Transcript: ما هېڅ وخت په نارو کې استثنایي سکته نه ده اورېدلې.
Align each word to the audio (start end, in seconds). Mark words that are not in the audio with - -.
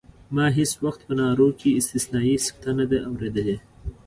ما 0.35 0.45
هېڅ 0.57 0.71
وخت 0.85 1.01
په 1.07 1.13
نارو 1.19 1.47
کې 1.59 1.77
استثنایي 1.79 2.35
سکته 2.45 2.71
نه 2.79 2.85
ده 2.91 2.97
اورېدلې. 3.09 3.57